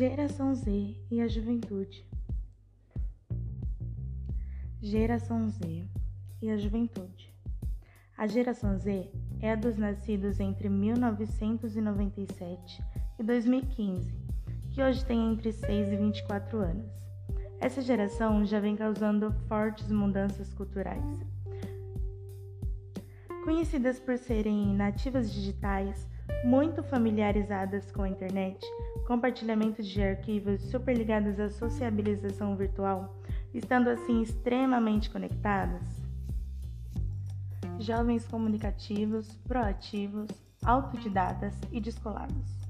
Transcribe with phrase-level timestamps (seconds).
[0.00, 2.08] Geração Z e a juventude.
[4.80, 5.84] Geração Z
[6.40, 7.30] e a juventude.
[8.16, 12.82] A geração Z é a dos nascidos entre 1997
[13.18, 14.10] e 2015,
[14.70, 16.90] que hoje tem entre 6 e 24 anos.
[17.60, 21.20] Essa geração já vem causando fortes mudanças culturais.
[23.44, 26.08] Conhecidas por serem nativas digitais,
[26.44, 28.64] muito familiarizadas com a internet,
[29.06, 33.16] compartilhamento de arquivos super ligados à sociabilização virtual,
[33.52, 35.82] estando assim extremamente conectadas.
[37.78, 40.28] Jovens comunicativos, proativos,
[40.62, 42.60] autodidatas e descolados.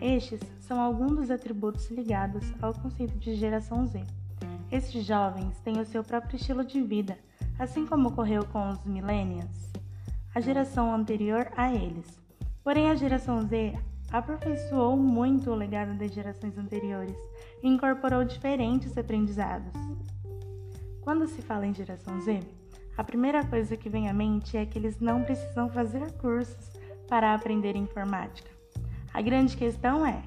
[0.00, 4.02] Estes são alguns dos atributos ligados ao conceito de geração Z.
[4.70, 7.18] Esses jovens têm o seu próprio estilo de vida,
[7.58, 9.70] assim como ocorreu com os millennials,
[10.34, 12.21] a geração anterior a eles.
[12.64, 13.78] Porém, a geração Z
[14.12, 17.16] aperfeiçoou muito o legado das gerações anteriores
[17.62, 19.72] e incorporou diferentes aprendizados.
[21.00, 22.40] Quando se fala em geração Z,
[22.96, 26.70] a primeira coisa que vem à mente é que eles não precisam fazer cursos
[27.08, 28.50] para aprender informática.
[29.12, 30.22] A grande questão é: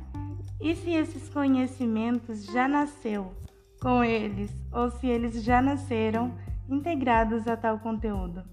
[0.59, 3.31] e se esses conhecimentos já nasceu
[3.79, 6.33] com eles ou se eles já nasceram
[6.67, 8.43] integrados a tal conteúdo?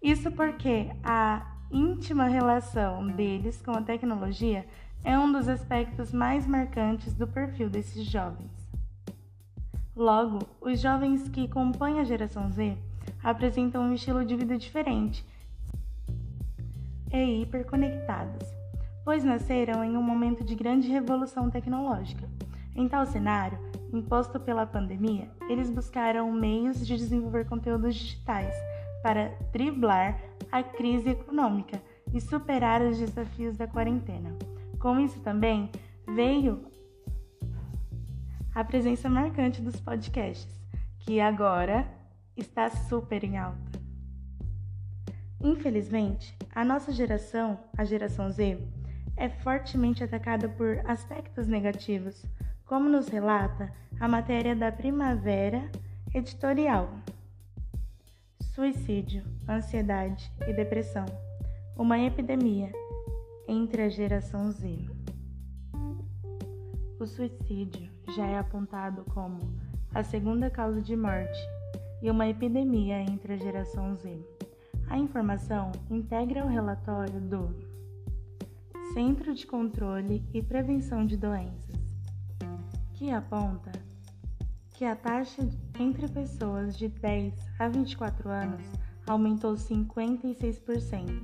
[0.00, 4.66] Isso porque a íntima relação deles com a tecnologia
[5.04, 8.50] é um dos aspectos mais marcantes do perfil desses jovens.
[9.94, 12.76] Logo, os jovens que compõem a geração Z
[13.22, 15.24] apresentam um estilo de vida diferente
[17.12, 18.48] e hiperconectados,
[19.04, 22.28] pois nasceram em um momento de grande revolução tecnológica.
[22.76, 23.58] Em tal cenário,
[23.92, 28.54] imposto pela pandemia, eles buscaram meios de desenvolver conteúdos digitais
[29.02, 31.80] para driblar a crise econômica
[32.12, 34.36] e superar os desafios da quarentena.
[34.78, 35.70] Com isso também
[36.06, 36.64] veio
[38.54, 40.58] a presença marcante dos podcasts,
[41.00, 41.86] que agora
[42.36, 43.78] está super em alta.
[45.40, 48.58] Infelizmente, a nossa geração, a geração Z,
[49.16, 52.24] é fortemente atacada por aspectos negativos,
[52.64, 55.70] como nos relata a matéria da Primavera
[56.14, 56.90] Editorial.
[58.58, 61.04] Suicídio, ansiedade e depressão.
[61.76, 62.72] Uma epidemia
[63.46, 64.90] entre a geração Z.
[66.98, 69.38] O suicídio já é apontado como
[69.94, 71.38] a segunda causa de morte
[72.02, 74.26] e uma epidemia entre a geração Z.
[74.90, 77.54] A informação integra o relatório do
[78.92, 81.96] Centro de Controle e Prevenção de Doenças,
[82.94, 83.70] que aponta
[84.78, 85.42] que a taxa
[85.76, 88.62] entre pessoas de 10 a 24 anos
[89.08, 91.20] aumentou 56%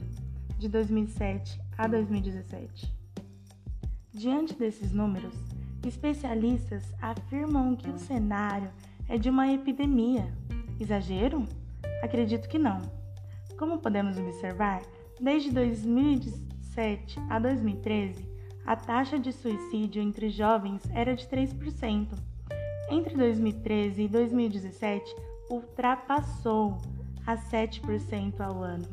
[0.59, 2.93] de 2007 a 2017.
[4.11, 5.37] Diante desses números,
[5.87, 8.73] especialistas afirmam que o cenário
[9.09, 10.35] é de uma epidemia.
[10.81, 11.45] Exagero?
[12.03, 12.83] Acredito que não.
[13.57, 14.83] Como podemos observar,
[15.21, 18.29] desde 2007 a 2013,
[18.67, 22.34] a taxa de suicídio entre jovens era de 3%.
[22.91, 25.15] Entre 2013 e 2017,
[25.49, 26.79] ultrapassou
[27.27, 28.87] a 7% ao ano.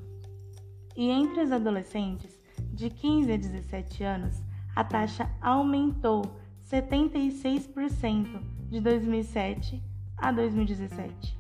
[0.96, 2.40] E entre os adolescentes
[2.74, 4.41] de 15 a 17 anos,
[4.75, 6.24] a taxa aumentou
[6.69, 9.84] 76% de 2007
[10.18, 11.38] a 2017.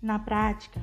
[0.00, 0.80] Na prática,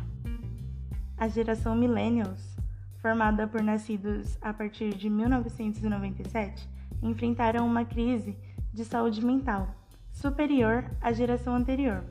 [1.18, 2.58] a geração Millennials,
[3.02, 6.70] formada por nascidos a partir de 1997,
[7.02, 8.38] enfrentaram uma crise
[8.74, 9.80] de saúde mental
[10.12, 12.04] superior à geração anterior.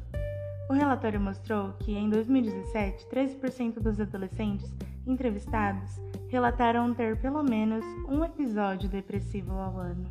[0.69, 4.71] O relatório mostrou que, em 2017, 13% dos adolescentes
[5.07, 5.99] entrevistados
[6.29, 10.11] relataram ter pelo menos um episódio depressivo ao ano.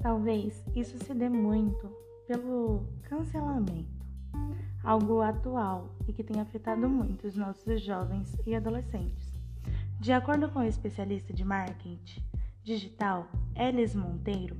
[0.00, 1.90] Talvez isso se dê muito
[2.26, 4.06] pelo cancelamento,
[4.82, 9.34] algo atual e que tem afetado muito os nossos jovens e adolescentes.
[10.00, 12.22] De acordo com o especialista de marketing
[12.62, 13.26] digital
[13.56, 14.56] Elis Monteiro,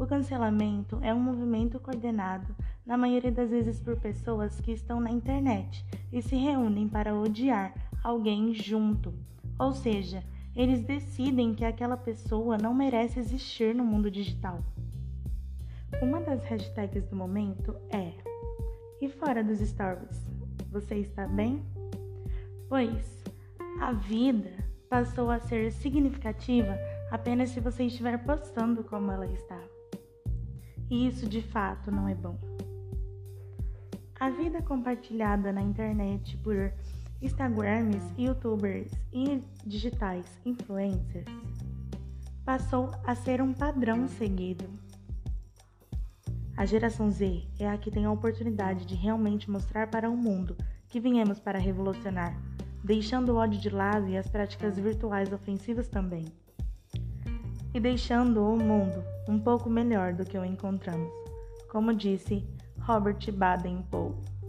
[0.00, 2.56] o cancelamento é um movimento coordenado,
[2.86, 7.74] na maioria das vezes, por pessoas que estão na internet e se reúnem para odiar
[8.02, 9.12] alguém junto.
[9.58, 10.24] Ou seja,
[10.56, 14.64] eles decidem que aquela pessoa não merece existir no mundo digital.
[16.00, 18.14] Uma das hashtags do momento é:
[19.02, 20.30] E fora dos stories,
[20.72, 21.62] você está bem?
[22.70, 23.22] Pois
[23.78, 26.74] a vida passou a ser significativa
[27.10, 29.60] apenas se você estiver postando como ela está.
[30.90, 32.36] E isso de fato não é bom.
[34.18, 36.72] A vida compartilhada na internet por
[37.22, 41.26] Instagrams, youtubers e digitais influencers
[42.44, 44.68] passou a ser um padrão seguido.
[46.56, 50.56] A geração Z é a que tem a oportunidade de realmente mostrar para o mundo
[50.88, 52.36] que viemos para revolucionar,
[52.82, 56.26] deixando o ódio de lado e as práticas virtuais ofensivas também.
[57.72, 61.10] E deixando o mundo um pouco melhor do que o encontramos,
[61.70, 62.44] como disse
[62.80, 64.39] Robert Baden-Powell.